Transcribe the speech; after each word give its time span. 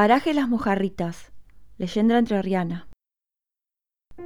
Paraje 0.00 0.32
Las 0.32 0.48
Mojarritas, 0.48 1.30
leyenda 1.76 2.16
entrerriana. 2.16 2.88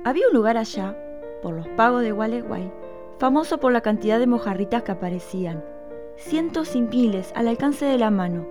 Había 0.04 0.28
un 0.28 0.34
lugar 0.34 0.56
allá, 0.56 0.96
por 1.42 1.52
los 1.52 1.66
pagos 1.70 2.02
de 2.02 2.12
Gualeguay, 2.12 2.72
famoso 3.18 3.58
por 3.58 3.72
la 3.72 3.80
cantidad 3.80 4.20
de 4.20 4.28
mojarritas 4.28 4.84
que 4.84 4.92
aparecían. 4.92 5.64
Cientos 6.14 6.76
y 6.76 6.80
miles 6.80 7.32
al 7.34 7.48
alcance 7.48 7.86
de 7.86 7.98
la 7.98 8.12
mano. 8.12 8.46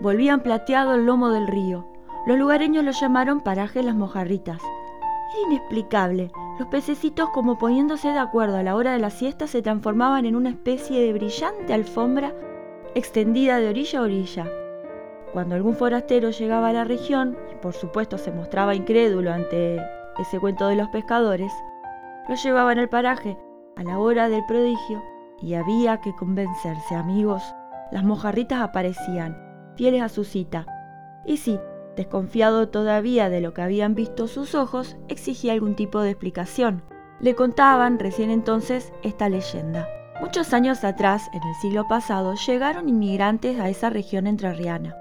Volvían 0.00 0.44
plateado 0.44 0.94
el 0.94 1.06
lomo 1.06 1.30
del 1.30 1.48
río. 1.48 1.88
Los 2.28 2.38
lugareños 2.38 2.84
lo 2.84 2.92
llamaron 2.92 3.40
paraje 3.40 3.82
las 3.82 3.96
mojarritas. 3.96 4.62
Era 4.62 5.48
inexplicable. 5.48 6.30
Los 6.60 6.68
pececitos, 6.68 7.30
como 7.30 7.58
poniéndose 7.58 8.10
de 8.10 8.20
acuerdo 8.20 8.58
a 8.58 8.62
la 8.62 8.76
hora 8.76 8.92
de 8.92 9.00
la 9.00 9.10
siesta, 9.10 9.48
se 9.48 9.60
transformaban 9.60 10.24
en 10.24 10.36
una 10.36 10.50
especie 10.50 11.00
de 11.00 11.12
brillante 11.14 11.74
alfombra 11.74 12.32
extendida 12.94 13.58
de 13.58 13.70
orilla 13.70 13.98
a 13.98 14.02
orilla. 14.02 14.59
Cuando 15.32 15.54
algún 15.54 15.76
forastero 15.76 16.30
llegaba 16.30 16.68
a 16.68 16.72
la 16.72 16.84
región, 16.84 17.36
y 17.52 17.54
por 17.56 17.72
supuesto 17.72 18.18
se 18.18 18.32
mostraba 18.32 18.74
incrédulo 18.74 19.32
ante 19.32 19.80
ese 20.18 20.40
cuento 20.40 20.66
de 20.66 20.76
los 20.76 20.88
pescadores, 20.88 21.52
lo 22.28 22.34
llevaban 22.34 22.78
al 22.78 22.88
paraje 22.88 23.38
a 23.76 23.84
la 23.84 23.98
hora 23.98 24.28
del 24.28 24.44
prodigio 24.46 25.02
y 25.40 25.54
había 25.54 26.00
que 26.00 26.14
convencerse, 26.14 26.94
amigos. 26.94 27.42
Las 27.90 28.04
mojarritas 28.04 28.60
aparecían, 28.60 29.36
fieles 29.76 30.02
a 30.02 30.08
su 30.08 30.24
cita. 30.24 30.66
Y 31.24 31.38
sí, 31.38 31.58
desconfiado 31.96 32.68
todavía 32.68 33.30
de 33.30 33.40
lo 33.40 33.54
que 33.54 33.62
habían 33.62 33.94
visto 33.94 34.26
sus 34.26 34.54
ojos, 34.54 34.96
exigía 35.08 35.52
algún 35.52 35.76
tipo 35.76 36.00
de 36.00 36.10
explicación. 36.10 36.82
Le 37.20 37.34
contaban 37.34 37.98
recién 37.98 38.30
entonces 38.30 38.92
esta 39.02 39.28
leyenda. 39.28 39.88
Muchos 40.20 40.52
años 40.52 40.84
atrás, 40.84 41.30
en 41.32 41.42
el 41.42 41.54
siglo 41.54 41.88
pasado, 41.88 42.34
llegaron 42.34 42.88
inmigrantes 42.88 43.58
a 43.58 43.68
esa 43.68 43.90
región 43.90 44.26
entrerriana. 44.26 44.99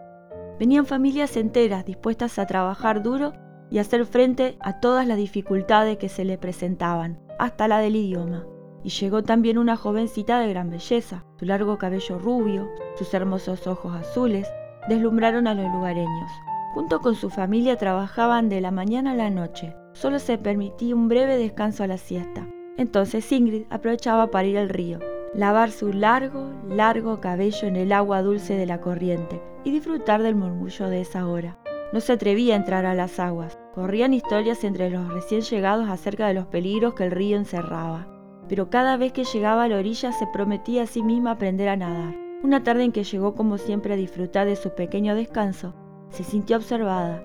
Venían 0.60 0.86
familias 0.86 1.38
enteras 1.38 1.86
dispuestas 1.86 2.38
a 2.38 2.46
trabajar 2.46 3.02
duro 3.02 3.32
y 3.72 3.78
hacer 3.78 4.06
frente 4.06 4.58
a 4.60 4.82
todas 4.82 5.08
las 5.08 5.18
dificultades 5.18 5.98
que 5.98 6.10
se 6.10 6.26
le 6.26 6.38
presentaban, 6.38 7.18
hasta 7.40 7.70
la 7.70 7.80
del 7.80 7.96
idioma. 7.96 8.46
Y 8.84 8.90
llegó 8.90 9.24
también 9.24 9.58
una 9.58 9.78
jovencita 9.78 10.40
de 10.40 10.50
gran 10.50 10.70
belleza. 10.70 11.24
Su 11.38 11.46
largo 11.46 11.78
cabello 11.78 12.20
rubio, 12.20 12.70
sus 12.98 13.14
hermosos 13.14 13.68
ojos 13.68 13.96
azules, 13.96 14.50
deslumbraron 14.90 15.48
a 15.48 15.54
los 15.54 15.72
lugareños. 15.72 16.32
Junto 16.74 17.00
con 17.00 17.16
su 17.16 17.30
familia 17.30 17.78
trabajaban 17.78 18.50
de 18.50 18.60
la 18.60 18.72
mañana 18.72 19.12
a 19.12 19.16
la 19.16 19.30
noche. 19.30 19.76
Solo 19.94 20.20
se 20.20 20.38
permitía 20.38 20.94
un 20.94 21.08
breve 21.08 21.38
descanso 21.38 21.84
a 21.84 21.88
la 21.88 21.98
siesta. 21.98 22.48
Entonces 22.78 23.32
Ingrid 23.32 23.64
aprovechaba 23.70 24.28
para 24.28 24.48
ir 24.48 24.58
al 24.58 24.70
río, 24.70 25.00
lavar 25.34 25.72
su 25.72 25.94
largo, 25.94 26.52
largo 26.68 27.20
cabello 27.20 27.68
en 27.68 27.76
el 27.76 27.92
agua 27.92 28.22
dulce 28.22 28.56
de 28.56 28.66
la 28.66 28.82
corriente 28.82 29.42
y 29.64 29.72
disfrutar 29.72 30.22
del 30.24 30.36
murmullo 30.36 30.90
de 30.90 31.02
esa 31.02 31.28
hora. 31.28 31.58
No 31.92 32.00
se 32.00 32.14
atrevía 32.14 32.54
a 32.54 32.58
entrar 32.58 32.86
a 32.86 32.94
las 32.94 33.20
aguas. 33.20 33.58
Corrían 33.74 34.14
historias 34.14 34.64
entre 34.64 34.90
los 34.90 35.12
recién 35.12 35.42
llegados 35.42 35.90
acerca 35.90 36.28
de 36.28 36.34
los 36.34 36.46
peligros 36.46 36.94
que 36.94 37.06
el 37.06 37.12
río 37.12 37.38
encerraba. 37.38 38.08
Pero 38.48 38.70
cada 38.70 38.98
vez 38.98 39.12
que 39.12 39.24
llegaba 39.24 39.64
a 39.64 39.68
la 39.68 39.78
orilla 39.78 40.12
se 40.12 40.28
prometía 40.28 40.84
a 40.84 40.88
sí 40.88 41.02
misma 41.04 41.32
aprender 41.32 41.70
a 41.70 41.76
nadar. 41.76 42.16
Una 42.44 42.64
tarde 42.64 42.84
en 42.84 42.92
que 42.92 43.04
llegó 43.04 43.36
como 43.36 43.58
siempre 43.58 43.94
a 43.94 43.98
disfrutar 43.98 44.48
de 44.48 44.56
su 44.56 44.74
pequeño 44.74 45.16
descanso, 45.16 45.74
se 46.10 46.24
sintió 46.24 46.58
observada. 46.58 47.24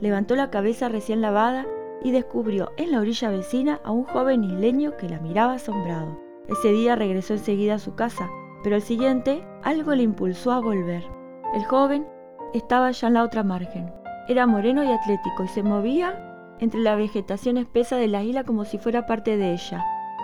Levantó 0.00 0.36
la 0.36 0.50
cabeza 0.50 0.88
recién 0.88 1.20
lavada 1.20 1.66
y 2.02 2.10
descubrió 2.10 2.70
en 2.76 2.92
la 2.92 3.00
orilla 3.00 3.30
vecina 3.30 3.80
a 3.84 3.92
un 3.92 4.04
joven 4.04 4.44
isleño 4.44 4.96
que 4.96 5.08
la 5.08 5.20
miraba 5.20 5.54
asombrado. 5.54 6.23
Ese 6.48 6.72
día 6.72 6.94
regresó 6.94 7.34
enseguida 7.34 7.74
a 7.74 7.78
su 7.78 7.94
casa, 7.94 8.30
pero 8.62 8.76
el 8.76 8.82
siguiente 8.82 9.46
algo 9.62 9.94
le 9.94 10.02
impulsó 10.02 10.52
a 10.52 10.60
volver. 10.60 11.02
El 11.54 11.64
joven 11.64 12.06
estaba 12.52 12.90
ya 12.90 13.08
en 13.08 13.14
la 13.14 13.22
otra 13.22 13.42
margen. 13.42 13.90
Era 14.28 14.46
moreno 14.46 14.84
y 14.84 14.92
atlético 14.92 15.44
y 15.44 15.48
se 15.48 15.62
movía 15.62 16.56
entre 16.58 16.80
la 16.80 16.96
vegetación 16.96 17.56
espesa 17.56 17.96
de 17.96 18.08
la 18.08 18.22
isla 18.22 18.44
como 18.44 18.66
si 18.66 18.78
fuera 18.78 19.06
parte 19.06 19.38
de 19.38 19.52
ella. 19.52 19.82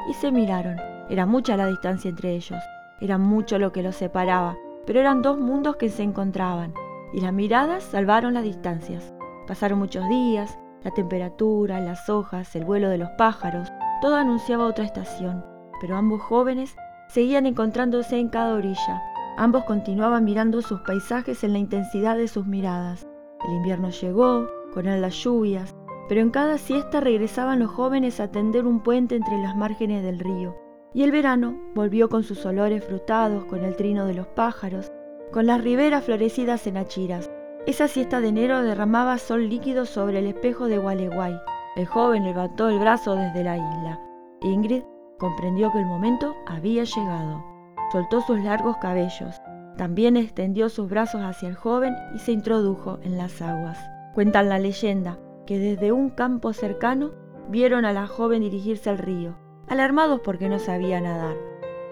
Y 0.09 0.15
se 0.15 0.31
miraron. 0.31 0.77
Era 1.09 1.25
mucha 1.25 1.57
la 1.57 1.67
distancia 1.67 2.11
entre 2.11 2.35
ellos. 2.35 2.63
Era 3.01 3.17
mucho 3.17 3.59
lo 3.59 3.73
que 3.73 3.83
los 3.83 3.97
separaba, 3.97 4.59
pero 4.87 5.01
eran 5.01 5.23
dos 5.23 5.39
mundos 5.39 5.77
que 5.77 5.89
se 5.89 6.03
encontraban. 6.03 6.75
Y 7.15 7.21
las 7.23 7.33
miradas 7.33 7.83
salvaron 7.83 8.35
las 8.35 8.45
distancias. 8.45 9.15
Pasaron 9.47 9.79
muchos 9.79 10.07
días, 10.11 10.59
la 10.85 10.91
temperatura, 10.91 11.81
las 11.81 12.11
hojas, 12.11 12.55
el 12.57 12.65
vuelo 12.67 12.91
de 12.91 12.99
los 12.99 13.11
pájaros, 13.17 13.69
todo 14.03 14.17
anunciaba 14.17 14.67
otra 14.67 14.85
estación 14.85 15.50
pero 15.81 15.97
ambos 15.97 16.21
jóvenes 16.21 16.77
seguían 17.09 17.47
encontrándose 17.47 18.19
en 18.19 18.29
cada 18.29 18.55
orilla. 18.55 19.03
Ambos 19.37 19.65
continuaban 19.65 20.25
mirando 20.25 20.63
sus 20.63 20.81
paisajes 20.81 21.43
en 21.45 21.53
la 21.53 21.59
intensidad 21.59 22.17
de 22.17 22.29
sus 22.29 22.47
miradas. 22.47 23.09
El 23.47 23.55
invierno 23.55 23.91
llegó, 23.91 24.49
con 24.75 24.87
él 24.87 25.01
las 25.01 25.15
lluvias, 25.15 25.75
pero 26.09 26.21
en 26.21 26.31
cada 26.31 26.59
siesta 26.59 27.01
regresaban 27.01 27.61
los 27.61 27.71
jóvenes 27.71 28.21
a 28.21 28.31
tender 28.31 28.67
un 28.67 28.81
puente 28.81 29.17
entre 29.17 29.39
las 29.39 29.57
márgenes 29.57 30.03
del 30.03 30.19
río. 30.19 30.57
Y 30.93 31.05
el 31.05 31.13
verano 31.13 31.57
volvió 31.75 32.09
con 32.09 32.23
sus 32.23 32.45
olores 32.45 32.85
frutados, 32.85 33.45
con 33.45 33.65
el 33.65 33.77
trino 33.77 34.07
de 34.07 34.15
los 34.15 34.27
pájaros, 34.27 34.93
con 35.33 35.47
las 35.47 35.63
riberas 35.63 36.05
florecidas 36.05 36.67
en 36.67 36.77
achiras. 36.77 37.31
Esa 37.67 37.89
siesta 37.89 38.21
de 38.21 38.29
enero 38.29 38.63
derramaba 38.63 39.19
sol 39.19 39.49
líquido 39.49 39.87
sobre 39.87 40.19
el 40.19 40.27
espejo 40.27 40.67
de 40.67 40.79
Gualeguay. 40.79 41.39
El 41.77 41.87
joven 41.87 42.25
levantó 42.25 42.69
el 42.69 42.81
brazo 42.81 43.15
desde 43.15 43.45
la 43.45 43.57
isla. 43.57 44.01
Ingrid 44.43 44.83
Comprendió 45.21 45.71
que 45.71 45.79
el 45.79 45.85
momento 45.85 46.35
había 46.47 46.85
llegado. 46.85 47.45
Soltó 47.93 48.23
sus 48.23 48.41
largos 48.41 48.79
cabellos. 48.79 49.39
También 49.77 50.17
extendió 50.17 50.71
sus 50.71 50.89
brazos 50.89 51.21
hacia 51.21 51.51
el 51.51 51.57
joven 51.57 51.95
y 52.15 52.19
se 52.21 52.33
introdujo 52.33 52.99
en 53.03 53.19
las 53.19 53.43
aguas. 53.43 53.79
Cuentan 54.15 54.49
la 54.49 54.59
leyenda 54.59 55.19
que 55.47 55.59
desde 55.59 55.93
un 55.93 56.09
campo 56.09 56.55
cercano 56.55 57.11
vieron 57.51 57.85
a 57.85 57.93
la 57.93 58.07
joven 58.07 58.41
dirigirse 58.41 58.89
al 58.89 58.97
río, 58.97 59.37
alarmados 59.69 60.21
porque 60.25 60.49
no 60.49 60.59
sabía 60.59 61.03
nadar. 61.03 61.37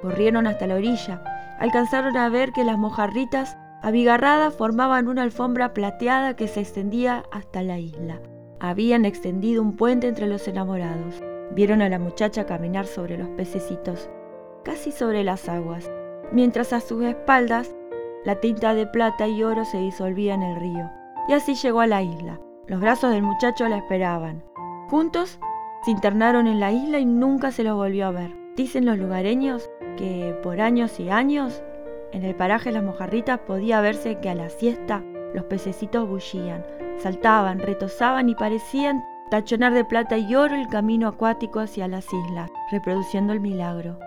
Corrieron 0.01 0.47
hasta 0.47 0.67
la 0.67 0.77
orilla, 0.77 1.23
alcanzaron 1.59 2.17
a 2.17 2.31
ver 2.31 2.53
que 2.53 2.65
las 2.65 2.79
mojarritas 2.79 3.59
abigarradas 3.83 4.55
formaban 4.55 5.07
una 5.07 5.23
alfombra 5.23 5.75
plateada 5.75 6.35
que 6.35 6.49
se 6.49 6.61
extendía 6.61 7.25
hasta 7.31 7.63
la 7.63 7.79
isla. 7.79 8.23
Habían 8.59 9.05
extendido 9.05 9.61
un 9.61 9.77
puente 9.77 10.09
entre 10.09 10.29
los 10.29 10.49
enamorados. 10.49 11.23
Vieron 11.53 11.83
a 11.83 11.89
la 11.89 11.99
muchacha 11.99 12.47
caminar 12.47 12.87
sobre 12.87 13.17
los 13.17 13.29
pececitos, 13.31 14.11
casi 14.65 14.93
sobre 14.93 15.25
las 15.25 15.49
aguas, 15.49 15.91
mientras 16.33 16.73
a 16.73 16.81
sus 16.81 17.05
espaldas 17.05 17.75
la 18.25 18.37
tinta 18.37 18.75
de 18.75 18.87
plata 18.87 19.27
y 19.27 19.43
oro 19.43 19.65
se 19.65 19.79
disolvía 19.79 20.35
en 20.35 20.43
el 20.43 20.61
río. 20.61 20.91
Y 21.29 21.33
así 21.33 21.55
llegó 21.55 21.81
a 21.81 21.87
la 21.87 22.03
isla. 22.03 22.41
Los 22.67 22.81
brazos 22.81 23.11
del 23.11 23.23
muchacho 23.23 23.69
la 23.69 23.79
esperaban. 23.79 24.45
Juntos 24.91 25.39
se 25.85 25.91
internaron 25.91 26.47
en 26.47 26.61
la 26.61 26.73
isla 26.73 26.99
y 26.99 27.07
nunca 27.07 27.51
se 27.51 27.65
los 27.65 27.77
volvió 27.77 28.07
a 28.07 28.11
ver. 28.11 28.37
Dicen 28.57 28.85
los 28.85 28.99
lugareños 28.99 29.71
que 29.97 30.39
por 30.43 30.61
años 30.61 30.99
y 31.01 31.11
años 31.11 31.63
en 32.13 32.25
el 32.25 32.35
paraje 32.35 32.73
Las 32.73 32.83
Mojarritas 32.83 33.39
podía 33.41 33.81
verse 33.81 34.19
que 34.21 34.31
a 34.31 34.35
la 34.35 34.49
siesta 34.49 35.03
los 35.35 35.45
pececitos 35.45 36.09
bullían, 36.09 36.65
saltaban, 36.99 37.59
retozaban 37.59 38.29
y 38.29 38.35
parecían 38.35 39.05
tachonar 39.31 39.75
de 39.75 39.85
plata 39.85 40.17
y 40.19 40.35
oro 40.35 40.55
el 40.55 40.69
camino 40.69 41.09
acuático 41.09 41.61
hacia 41.61 41.89
las 41.89 42.07
islas, 42.13 42.51
reproduciendo 42.71 43.33
el 43.33 43.41
milagro. 43.41 43.99